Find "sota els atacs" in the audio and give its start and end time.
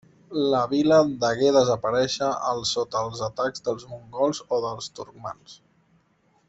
2.71-3.67